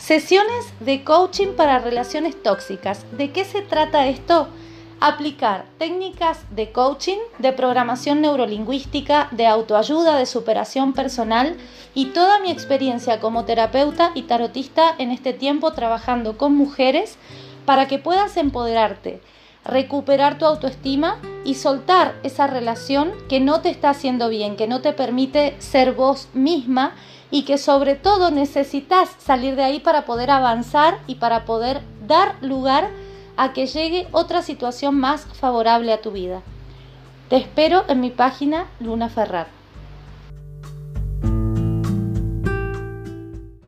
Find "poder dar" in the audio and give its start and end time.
31.44-32.36